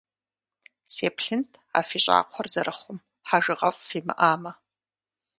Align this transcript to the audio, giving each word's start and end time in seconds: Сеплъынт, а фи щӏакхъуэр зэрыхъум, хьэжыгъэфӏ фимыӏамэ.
Сеплъынт, 0.93 1.51
а 1.77 1.81
фи 1.87 1.99
щӏакхъуэр 2.03 2.47
зэрыхъум, 2.53 2.99
хьэжыгъэфӏ 3.27 3.81
фимыӏамэ. 3.89 4.51